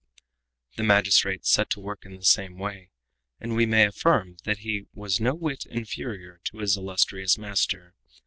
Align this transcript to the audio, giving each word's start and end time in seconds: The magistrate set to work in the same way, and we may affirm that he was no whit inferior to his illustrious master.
The 0.77 0.83
magistrate 0.83 1.45
set 1.45 1.69
to 1.69 1.79
work 1.79 2.07
in 2.07 2.15
the 2.15 2.23
same 2.23 2.57
way, 2.57 2.89
and 3.39 3.55
we 3.55 3.67
may 3.67 3.85
affirm 3.85 4.37
that 4.45 4.57
he 4.61 4.87
was 4.95 5.21
no 5.21 5.35
whit 5.35 5.63
inferior 5.67 6.41
to 6.45 6.57
his 6.57 6.75
illustrious 6.75 7.37
master. 7.37 7.93